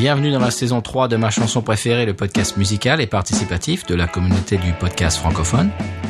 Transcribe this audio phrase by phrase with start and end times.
[0.00, 3.94] Bienvenue dans la saison 3 de ma chanson préférée, le podcast musical et participatif de
[3.94, 5.68] la communauté du podcast francophone.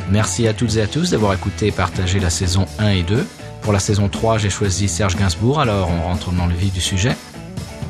[0.09, 3.27] Merci à toutes et à tous d'avoir écouté et partagé la saison 1 et 2.
[3.61, 6.79] Pour la saison 3, j'ai choisi Serge Gainsbourg, alors on rentre dans le vif du
[6.79, 7.17] sujet.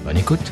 [0.03, 0.51] Bonne écoute.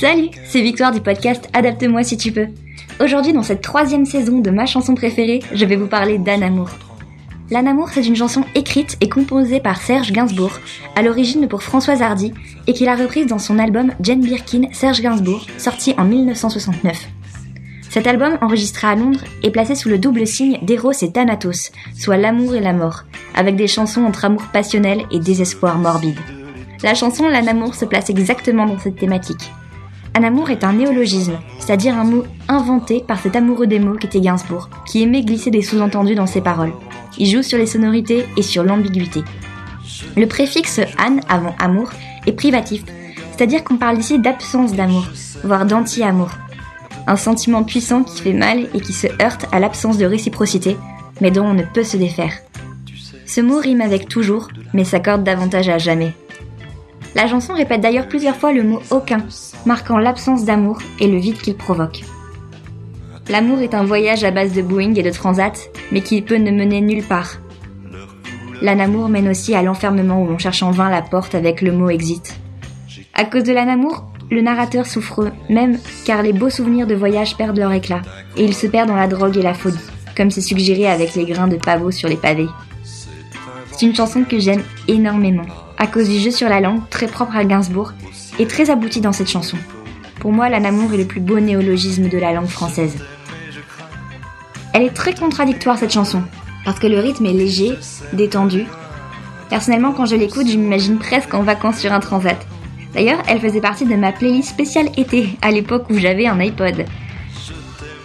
[0.00, 2.46] Salut, c'est Victoire du podcast Adapte-moi si tu peux.
[3.00, 6.68] Aujourd'hui, dans cette troisième saison de ma chanson préférée, je vais vous parler d'Anne Amour.
[7.50, 10.52] L'Anne Amour, c'est une chanson écrite et composée par Serge Gainsbourg,
[10.94, 12.32] à l'origine pour Françoise Hardy,
[12.68, 17.08] et qu'il a reprise dans son album Jane Birkin Serge Gainsbourg, sorti en 1969.
[17.90, 22.18] Cet album, enregistré à Londres, est placé sous le double signe d'Eros et Thanatos, soit
[22.18, 23.02] l'amour et la mort,
[23.34, 26.20] avec des chansons entre amour passionnel et désespoir morbide.
[26.84, 29.50] La chanson L'Anne Amour se place exactement dans cette thématique.
[30.18, 34.18] Un amour est un néologisme, c'est-à-dire un mot inventé par cet amoureux des mots qu'était
[34.18, 36.72] Gainsbourg, qui aimait glisser des sous-entendus dans ses paroles.
[37.18, 39.20] Il joue sur les sonorités et sur l'ambiguïté.
[40.16, 41.90] Le préfixe Anne avant amour
[42.26, 42.82] est privatif,
[43.30, 45.06] c'est-à-dire qu'on parle ici d'absence d'amour,
[45.44, 46.30] voire d'anti-amour.
[47.06, 50.76] Un sentiment puissant qui fait mal et qui se heurte à l'absence de réciprocité,
[51.20, 52.32] mais dont on ne peut se défaire.
[53.24, 56.12] Ce mot rime avec toujours, mais s'accorde davantage à jamais.
[57.14, 59.24] La chanson répète d'ailleurs plusieurs fois le mot aucun,
[59.66, 62.02] marquant l'absence d'amour et le vide qu'il provoque.
[63.28, 66.50] L'amour est un voyage à base de Boeing et de transat, mais qui peut ne
[66.50, 67.36] mener nulle part.
[68.62, 71.90] L'anamour mène aussi à l'enfermement où l'on cherche en vain la porte avec le mot
[71.90, 72.38] exit.
[73.14, 77.58] À cause de l'anamour, le narrateur souffre même car les beaux souvenirs de voyage perdent
[77.58, 78.02] leur éclat,
[78.36, 79.76] et il se perd dans la drogue et la folie,
[80.16, 82.48] comme c'est suggéré avec les grains de pavot sur les pavés.
[83.72, 85.46] C'est une chanson que j'aime énormément,
[85.78, 87.92] à cause du jeu sur la langue très propre à Gainsbourg
[88.38, 89.56] et très abouti dans cette chanson.
[90.20, 92.96] Pour moi, l'anamour est le plus beau néologisme de la langue française.
[94.72, 96.22] Elle est très contradictoire cette chanson,
[96.64, 97.78] parce que le rythme est léger,
[98.12, 98.64] détendu.
[99.48, 102.36] Personnellement, quand je l'écoute, je m'imagine presque en vacances sur un transat.
[102.92, 106.84] D'ailleurs, elle faisait partie de ma playlist spéciale été, à l'époque où j'avais un iPod.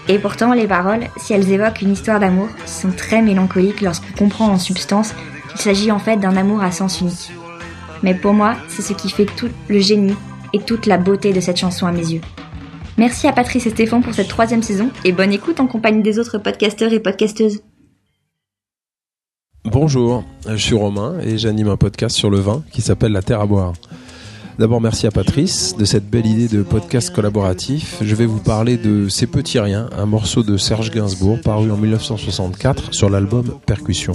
[0.07, 4.47] Et pourtant, les paroles, si elles évoquent une histoire d'amour, sont très mélancoliques lorsqu'on comprend
[4.49, 5.13] en substance
[5.49, 7.31] qu'il s'agit en fait d'un amour à sens unique.
[8.03, 10.15] Mais pour moi, c'est ce qui fait tout le génie
[10.53, 12.21] et toute la beauté de cette chanson à mes yeux.
[12.97, 16.19] Merci à Patrice et Stéphane pour cette troisième saison et bonne écoute en compagnie des
[16.19, 17.61] autres podcasteurs et podcasteuses.
[19.65, 23.39] Bonjour, je suis Romain et j'anime un podcast sur le vin qui s'appelle La Terre
[23.39, 23.73] à boire.
[24.59, 27.97] D'abord, merci à Patrice de cette belle idée de podcast collaboratif.
[28.01, 31.77] Je vais vous parler de Ces petits riens, un morceau de Serge Gainsbourg paru en
[31.77, 34.13] 1964 sur l'album Percussion.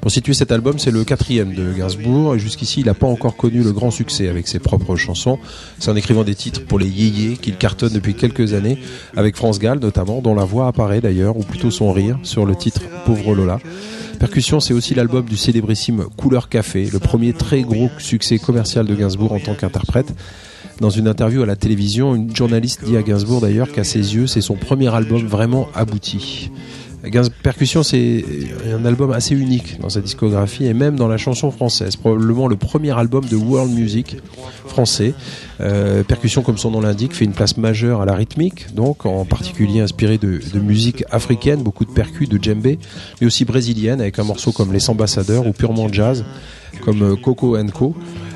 [0.00, 3.36] Pour situer cet album, c'est le quatrième de Gainsbourg et jusqu'ici, il n'a pas encore
[3.36, 5.38] connu le grand succès avec ses propres chansons.
[5.78, 8.78] C'est en écrivant des titres pour les yéyés qu'il cartonne depuis quelques années,
[9.16, 12.54] avec France Gall notamment, dont la voix apparaît d'ailleurs, ou plutôt son rire, sur le
[12.54, 13.58] titre Pauvre Lola.
[14.18, 18.94] Percussion, c'est aussi l'album du célébrissime Couleur Café, le premier très gros succès commercial de
[18.94, 20.14] Gainsbourg en tant qu'interprète.
[20.80, 24.28] Dans une interview à la télévision, une journaliste dit à Gainsbourg d'ailleurs qu'à ses yeux,
[24.28, 26.50] c'est son premier album vraiment abouti.
[27.42, 28.24] Percussion, c'est
[28.72, 31.96] un album assez unique dans sa discographie et même dans la chanson française.
[31.96, 34.16] Probablement le premier album de world music
[34.66, 35.14] français.
[35.60, 39.24] Euh, Percussion, comme son nom l'indique, fait une place majeure à la rythmique, donc en
[39.24, 42.78] particulier inspiré de, musique africaine, beaucoup de percus, de djembé,
[43.20, 46.24] mais aussi brésilienne avec un morceau comme Les Ambassadeurs ou purement jazz
[46.84, 47.94] comme euh, Coco Co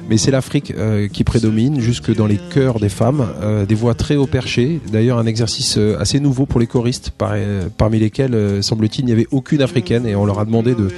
[0.08, 3.94] mais c'est l'Afrique euh, qui prédomine jusque dans les chœurs des femmes, euh, des voix
[3.94, 4.80] très haut perchées.
[4.90, 7.34] D'ailleurs, un exercice euh, assez nouveau pour les choristes, par,
[7.78, 10.88] parmi lesquels, semble-t-il, il n'y avait aucune africaine et on leur a demandé de,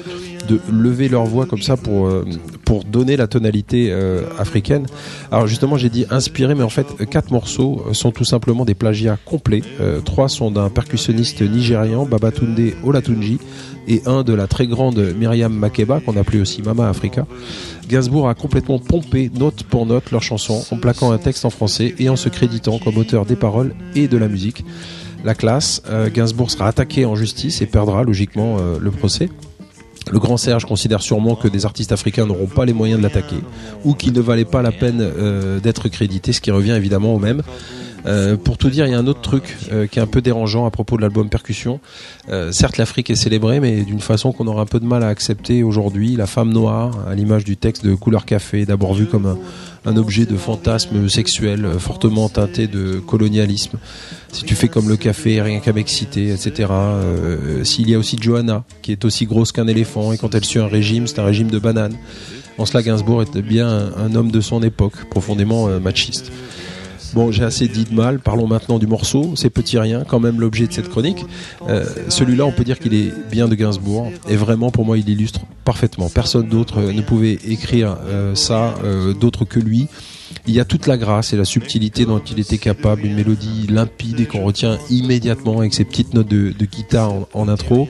[0.48, 2.10] de lever leur voix comme ça pour
[2.64, 3.92] pour donner la tonalité
[4.38, 4.86] africaine.
[5.30, 9.18] Alors justement, j'ai dit inspiré, mais en fait, quatre morceaux sont tout simplement des plagiats
[9.24, 9.62] complets.
[10.04, 13.38] trois sont d'un percussionniste nigérian, Babatunde Olatunji,
[13.88, 17.26] et un de la très grande Myriam Makeba, qu'on appelait aussi Mama Africa.
[17.88, 21.94] Gainsbourg a complètement pompé note pour note leur chanson en plaquant un texte en français
[21.98, 24.64] et en se créditant comme auteur des paroles et de la musique.
[25.24, 29.28] La classe, euh, Gainsbourg sera attaqué en justice et perdra logiquement euh, le procès.
[30.10, 33.40] Le grand Serge considère sûrement que des artistes africains n'auront pas les moyens de l'attaquer
[33.84, 37.18] ou qu'il ne valait pas la peine euh, d'être crédité, ce qui revient évidemment au
[37.18, 37.42] même.
[38.06, 40.20] Euh, pour tout dire, il y a un autre truc euh, qui est un peu
[40.20, 41.80] dérangeant à propos de l'album Percussion.
[42.28, 45.08] Euh, certes, l'Afrique est célébrée, mais d'une façon qu'on aura un peu de mal à
[45.08, 46.16] accepter aujourd'hui.
[46.16, 49.38] La femme noire, à l'image du texte de Couleur Café, d'abord vue comme un,
[49.86, 53.78] un, objet de fantasme sexuel fortement teinté de colonialisme.
[54.32, 56.68] Si tu fais comme le café, rien qu'à m'exciter, etc.
[57.62, 60.58] S'il y a aussi Johanna, qui est aussi grosse qu'un éléphant, et quand elle suit
[60.58, 61.94] un régime, c'est un régime de banane.
[62.58, 66.32] En cela, Gainsbourg était bien un, un homme de son époque, profondément machiste.
[67.14, 70.40] Bon, j'ai assez dit de mal, parlons maintenant du morceau, c'est Petit Rien, quand même
[70.40, 71.24] l'objet de cette chronique.
[71.68, 75.08] Euh, celui-là, on peut dire qu'il est bien de Gainsbourg, et vraiment pour moi, il
[75.08, 76.10] illustre parfaitement.
[76.10, 79.86] Personne d'autre ne pouvait écrire euh, ça, euh, d'autre que lui.
[80.48, 83.68] Il y a toute la grâce et la subtilité dont il était capable, une mélodie
[83.68, 87.88] limpide et qu'on retient immédiatement avec ses petites notes de, guitare en intro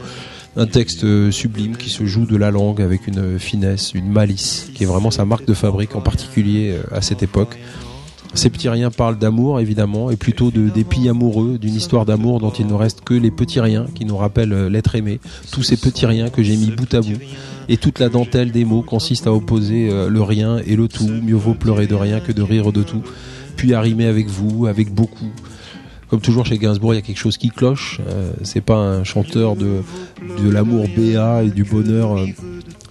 [0.57, 4.71] un texte euh, sublime qui se joue de la langue avec une finesse, une malice,
[4.75, 7.59] qui est vraiment sa marque de fabrique, en particulier euh, à cette époque.
[8.35, 12.51] Ces petits riens parlent d'amour, évidemment, et plutôt de dépit amoureux, d'une histoire d'amour dont
[12.51, 15.21] il ne reste que les petits riens qui nous rappellent euh, l'être aimé.
[15.53, 17.21] Tous ces petits riens que j'ai mis bout à bout.
[17.69, 21.09] Et toute la dentelle des mots consiste à opposer le rien et le tout.
[21.09, 23.03] Mieux vaut pleurer de rien que de rire de tout.
[23.57, 25.31] Puis à avec vous, avec beaucoup,
[26.15, 28.01] comme toujours chez Gainsbourg, il y a quelque chose qui cloche.
[28.07, 29.83] Euh, c'est pas un chanteur de,
[30.49, 32.27] l'amour béat et du bonheur euh,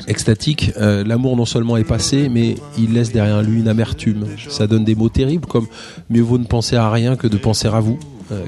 [0.07, 0.72] extatique.
[0.78, 4.25] Euh, l'amour non seulement est passé, mais il laisse derrière lui une amertume.
[4.50, 5.68] Ça donne des mots terribles comme
[6.10, 8.00] mieux vaut ne penser à rien que de penser à vous.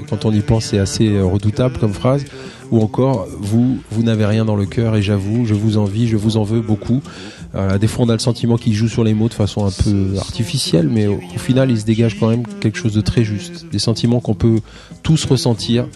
[0.08, 2.24] quand on y pense, c'est assez redoutable comme phrase.
[2.72, 6.16] Ou encore, vous, vous n'avez rien dans le cœur et j'avoue, je vous envie, je
[6.16, 7.00] vous en veux beaucoup.
[7.54, 9.70] Euh, des fois, on a le sentiment qu'il joue sur les mots de façon un
[9.70, 13.66] peu artificielle, mais au, final, il se dégage quand même quelque chose de très juste.
[13.70, 14.60] Des sentiments qu'on peut
[15.02, 15.86] tous ressentir.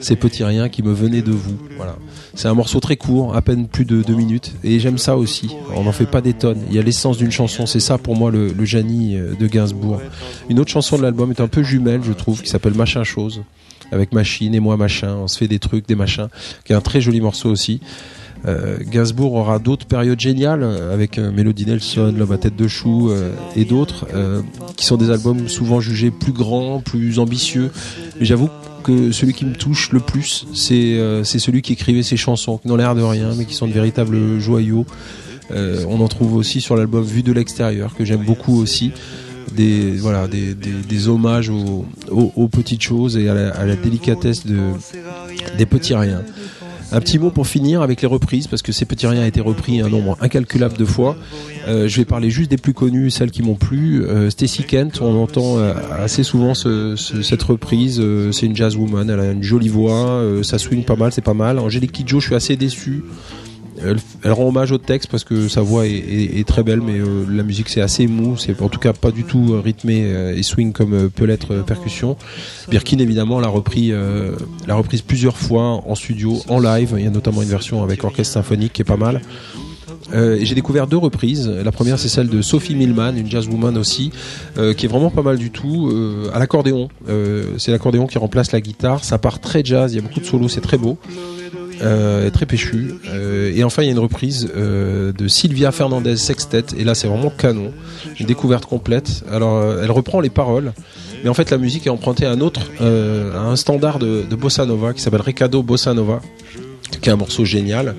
[0.00, 1.56] Ces petits riens qui me venaient de vous.
[1.76, 1.96] Voilà.
[2.34, 5.50] C'est un morceau très court, à peine plus de deux minutes, et j'aime ça aussi.
[5.74, 6.62] On n'en fait pas des tonnes.
[6.68, 7.66] Il y a l'essence d'une chanson.
[7.66, 10.00] C'est ça pour moi le, le euh, de Gainsbourg.
[10.48, 13.42] Une autre chanson de l'album est un peu jumelle, je trouve, qui s'appelle Machin Chose
[13.90, 15.16] avec Machine et moi Machin.
[15.16, 16.28] On se fait des trucs, des machins,
[16.64, 17.80] qui est un très joli morceau aussi.
[18.46, 22.68] Euh, Gainsbourg aura d'autres périodes géniales euh, avec euh, Melody Nelson, L'homme à tête de
[22.68, 23.10] chou
[23.56, 24.06] et d'autres
[24.76, 27.70] qui sont des albums souvent jugés plus grands, plus ambitieux.
[28.20, 28.48] J'avoue
[28.84, 32.76] que celui qui me touche le plus, c'est celui qui écrivait ces chansons, qui n'ont
[32.76, 34.86] l'air de rien, mais qui sont de véritables joyaux.
[35.50, 38.92] on en trouve aussi sur l'album Vue de l'extérieur, que j'aime beaucoup aussi.
[39.54, 44.58] Des, voilà, des, hommages aux, petites choses et à la, délicatesse de,
[45.56, 46.22] des petits riens.
[46.90, 49.42] Un petit mot pour finir avec les reprises, parce que ces petits riens a été
[49.42, 51.16] repris un nombre incalculable de fois.
[51.66, 54.04] Euh, je vais parler juste des plus connus, celles qui m'ont plu.
[54.04, 58.00] Euh, Stacy Kent, on entend euh, assez souvent ce, cette reprise.
[58.00, 61.20] Euh, c'est une jazz woman, elle a une jolie voix, ça swing pas mal, c'est
[61.20, 61.58] pas mal.
[61.58, 63.04] Angélique Kidjo, je suis assez déçu.
[63.84, 67.42] Elle, rend hommage au texte parce que sa voix est, très belle, mais euh, la
[67.42, 70.42] musique c'est assez mou, c'est en tout cas pas du tout euh, rythmé euh, et
[70.42, 72.16] swing comme peut l'être percussion.
[72.68, 73.92] Birkin évidemment l'a repris,
[74.68, 76.94] reprise plusieurs fois en studio, en live.
[76.96, 79.20] Il y a notamment une version avec orchestre symphonique qui est pas mal.
[80.12, 81.48] j'ai découvert deux reprises.
[81.48, 84.10] La première, c'est celle de Sophie Millman, une jazzwoman aussi,
[84.76, 85.92] qui est vraiment pas mal du tout,
[86.32, 86.88] à l'accordéon.
[87.58, 89.04] c'est l'accordéon qui remplace la guitare.
[89.04, 90.98] Ça part très jazz, il y a beaucoup de solos, c'est très beau
[91.80, 92.94] euh, très péchu.
[93.08, 96.94] Euh, et enfin, il y a une reprise euh, de Sylvia Fernandez Sextet, et là,
[96.94, 97.72] c'est vraiment canon.
[98.18, 99.24] Une découverte complète.
[99.30, 100.72] Alors, elle reprend les paroles,
[101.22, 104.66] mais en fait, la musique est empruntée à un autre, à un standard de, bossa
[104.66, 106.20] nova qui s'appelle Ricardo Bossa Nova
[107.02, 107.94] qui est un morceau génial.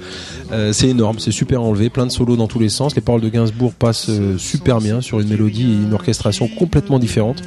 [0.71, 2.95] C'est énorme, c'est super enlevé, plein de solos dans tous les sens.
[2.95, 7.43] Les paroles de Gainsbourg passent super bien sur une mélodie et une orchestration complètement différente.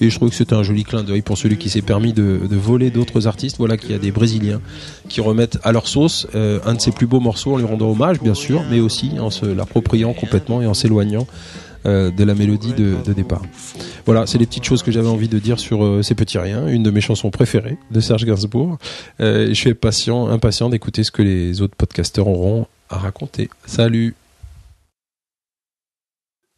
[0.00, 2.40] Et je trouve que c'était un joli clin d'œil pour celui qui s'est permis de,
[2.50, 3.56] voler d'autres artistes.
[3.58, 4.60] Voilà qu'il y a des Brésiliens
[5.08, 7.90] qui remettent à leur sauce euh, un de ses plus beaux morceaux en lui rendant
[7.90, 11.26] hommage, bien sûr, mais aussi en se l'appropriant complètement et en s'éloignant
[11.86, 13.42] euh, de la mélodie de, départ.
[14.04, 16.66] Voilà, c'est les petites choses que j'avais envie de dire sur euh, ces petits riens,
[16.66, 18.78] une de mes chansons préférées de Serge Gainsbourg.
[19.18, 19.74] je suis
[20.10, 23.48] impatient d'écouter ce que les autres podcasteurs auront à raconter.
[23.66, 24.14] Salut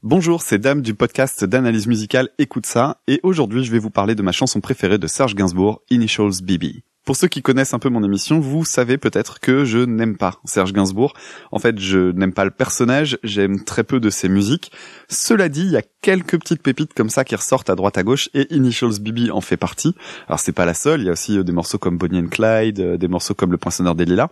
[0.05, 4.15] Bonjour, c'est Dame du podcast d'analyse musicale Écoute ça, et aujourd'hui je vais vous parler
[4.15, 6.85] de ma chanson préférée de Serge Gainsbourg, Initials BB.
[7.05, 10.37] Pour ceux qui connaissent un peu mon émission, vous savez peut-être que je n'aime pas
[10.45, 11.15] Serge Gainsbourg.
[11.51, 14.71] En fait, je n'aime pas le personnage, j'aime très peu de ses musiques.
[15.09, 18.05] Cela dit, il y a quelques petites pépites comme ça qui ressortent à droite à
[18.05, 19.97] gauche et Initials BB en fait partie.
[20.29, 22.29] Alors c'est pas la seule, il y a aussi euh, des morceaux comme Bonnie and
[22.29, 24.29] Clyde, euh, des morceaux comme Le Poinçonneur des Lilas.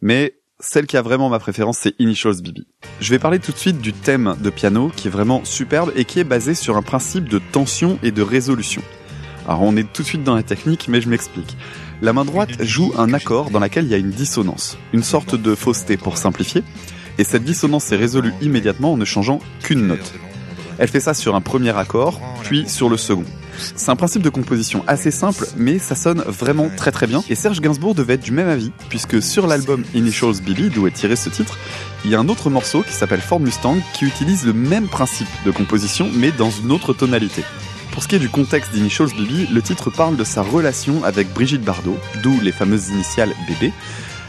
[0.00, 0.34] Mais
[0.66, 2.60] celle qui a vraiment ma préférence, c'est Initials BB.
[3.00, 6.04] Je vais parler tout de suite du thème de piano qui est vraiment superbe et
[6.04, 8.82] qui est basé sur un principe de tension et de résolution.
[9.46, 11.56] Alors on est tout de suite dans la technique, mais je m'explique.
[12.02, 15.36] La main droite joue un accord dans lequel il y a une dissonance, une sorte
[15.36, 16.64] de fausseté pour simplifier,
[17.18, 20.14] et cette dissonance est résolue immédiatement en ne changeant qu'une note.
[20.78, 23.24] Elle fait ça sur un premier accord, puis sur le second.
[23.58, 27.22] C'est un principe de composition assez simple, mais ça sonne vraiment très très bien.
[27.28, 30.92] Et Serge Gainsbourg devait être du même avis, puisque sur l'album Initials BB, d'où est
[30.92, 31.58] tiré ce titre,
[32.04, 35.28] il y a un autre morceau qui s'appelle Ford Mustang qui utilise le même principe
[35.44, 37.42] de composition, mais dans une autre tonalité.
[37.92, 41.32] Pour ce qui est du contexte d'Initials BB, le titre parle de sa relation avec
[41.32, 43.72] Brigitte Bardot, d'où les fameuses initiales BB,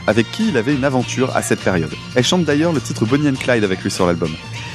[0.07, 1.93] avec qui il avait une aventure à cette période.
[2.15, 4.31] Elle chante d'ailleurs le titre Bonnie and Clyde avec lui sur l'album.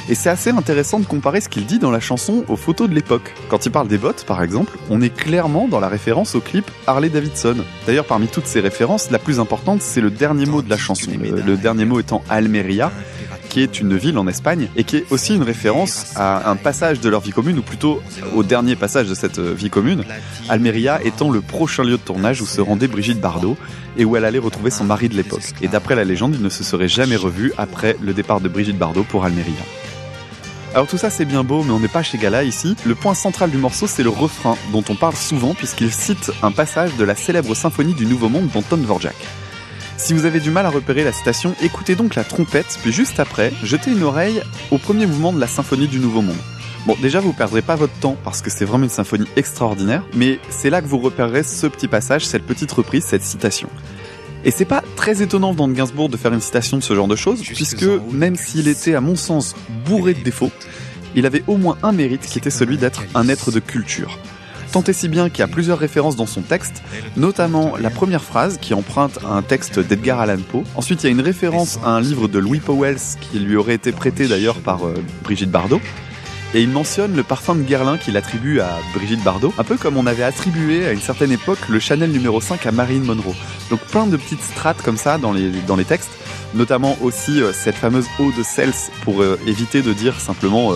[0.09, 2.95] Et c'est assez intéressant de comparer ce qu'il dit dans la chanson aux photos de
[2.95, 3.35] l'époque.
[3.49, 6.71] Quand il parle des bottes, par exemple, on est clairement dans la référence au clip
[6.87, 7.57] Harley Davidson.
[7.87, 11.11] D'ailleurs, parmi toutes ces références, la plus importante, c'est le dernier mot de la chanson.
[11.21, 12.91] Le, le dernier mot étant Almeria,
[13.53, 17.01] qui est une ville en Espagne et qui est aussi une référence à un passage
[17.01, 18.01] de leur vie commune, ou plutôt
[18.35, 20.05] au dernier passage de cette vie commune,
[20.49, 23.59] Almeria étant le prochain lieu de tournage où se rendait Brigitte Bardot
[23.99, 25.53] et où elle allait retrouver son mari de l'époque.
[25.61, 28.79] Et d'après la légende, ils ne se seraient jamais revus après le départ de Brigitte
[28.79, 29.53] Bardot pour Almeria.
[30.73, 32.75] Alors tout ça c'est bien beau, mais on n'est pas chez Gala ici.
[32.87, 36.53] Le point central du morceau c'est le refrain, dont on parle souvent puisqu'il cite un
[36.53, 39.42] passage de la célèbre symphonie du Nouveau Monde d'Anton Dvorak.
[39.97, 43.21] Si vous avez du mal à repérer la citation, écoutez donc la trompette, puis juste
[43.21, 46.37] après, jetez une oreille au premier mouvement de la symphonie du Nouveau Monde.
[46.87, 50.41] Bon, déjà, vous perdrez pas votre temps parce que c'est vraiment une symphonie extraordinaire, mais
[50.51, 53.69] c'est là que vous repérerez ce petit passage, cette petite reprise, cette citation.
[54.45, 57.15] Et c'est pas très étonnant dans Gainsbourg de faire une citation de ce genre de
[57.15, 59.55] choses, puisque même s'il était à mon sens
[59.87, 60.51] bourré de défauts,
[61.15, 64.19] il avait au moins un mérite qui était celui d'être un être de culture.
[64.73, 66.83] Tant et si bien qu'il y a plusieurs références dans son texte,
[67.19, 70.65] notamment la première phrase qui emprunte à un texte d'Edgar Allan Poe.
[70.77, 73.75] Ensuite, il y a une référence à un livre de Louis Powell qui lui aurait
[73.75, 75.81] été prêté d'ailleurs par euh, Brigitte Bardot.
[76.55, 79.99] Et il mentionne le parfum de Guerlain qu'il attribue à Brigitte Bardot, un peu comme
[79.99, 83.35] on avait attribué à une certaine époque le Chanel numéro 5 à Marilyn Monroe.
[83.69, 86.11] Donc plein de petites strates comme ça dans les, dans les textes,
[86.55, 88.73] notamment aussi euh, cette fameuse eau de Cels
[89.05, 90.73] pour euh, éviter de dire simplement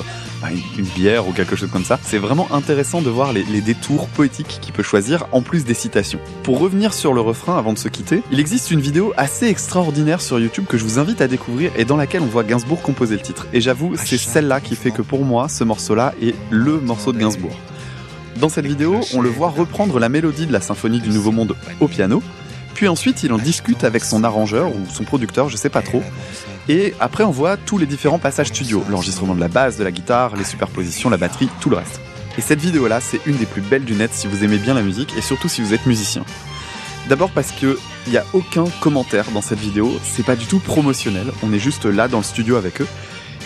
[0.78, 1.98] une, bière ou quelque chose comme ça.
[2.02, 5.74] C'est vraiment intéressant de voir les, les détours poétiques qu'il peut choisir en plus des
[5.74, 6.18] citations.
[6.42, 10.20] Pour revenir sur le refrain avant de se quitter, il existe une vidéo assez extraordinaire
[10.20, 13.16] sur YouTube que je vous invite à découvrir et dans laquelle on voit Gainsbourg composer
[13.16, 13.46] le titre.
[13.52, 17.18] Et j'avoue, c'est celle-là qui fait que pour moi, ce morceau-là est le morceau de
[17.18, 17.56] Gainsbourg.
[18.40, 21.56] Dans cette vidéo, on le voit reprendre la mélodie de la symphonie du Nouveau Monde
[21.80, 22.22] au piano,
[22.74, 26.02] puis ensuite il en discute avec son arrangeur ou son producteur, je sais pas trop,
[26.68, 29.92] et après, on voit tous les différents passages studio, l'enregistrement de la basse, de la
[29.92, 32.00] guitare, les superpositions, la batterie, tout le reste.
[32.38, 34.82] Et cette vidéo-là, c'est une des plus belles du net si vous aimez bien la
[34.82, 36.24] musique et surtout si vous êtes musicien.
[37.08, 40.58] D'abord parce que il n'y a aucun commentaire dans cette vidéo, c'est pas du tout
[40.58, 42.86] promotionnel, on est juste là dans le studio avec eux.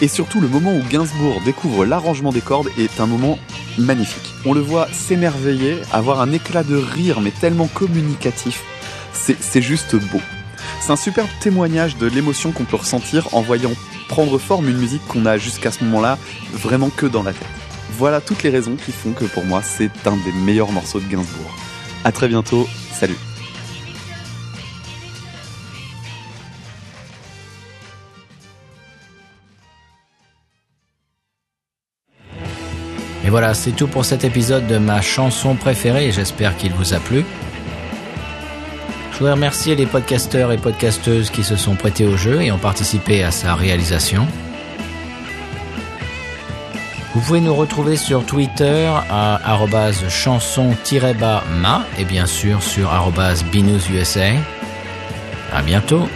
[0.02, 3.38] Et surtout, le moment où Gainsbourg découvre l'arrangement des cordes est un moment
[3.76, 4.32] magnifique.
[4.46, 8.62] On le voit s'émerveiller, avoir un éclat de rire, mais tellement communicatif.
[9.12, 10.20] C'est juste beau.
[10.80, 13.72] C'est un superbe témoignage de l'émotion qu'on peut ressentir en voyant
[14.08, 16.18] prendre forme une musique qu'on a jusqu'à ce moment-là
[16.52, 17.46] vraiment que dans la tête.
[17.92, 21.06] Voilà toutes les raisons qui font que pour moi c'est un des meilleurs morceaux de
[21.06, 21.54] Gainsbourg.
[22.04, 23.16] A très bientôt, salut
[33.22, 36.99] Et voilà, c'est tout pour cet épisode de ma chanson préférée, j'espère qu'il vous a
[36.99, 37.25] plu.
[39.20, 42.58] Je voudrais remercier les podcasteurs et podcasteuses qui se sont prêtés au jeu et ont
[42.58, 44.26] participé à sa réalisation.
[47.12, 49.58] Vous pouvez nous retrouver sur Twitter à
[50.08, 52.90] chanson-ma et bien sûr sur
[53.52, 54.36] binoususa.
[55.52, 56.08] À bientôt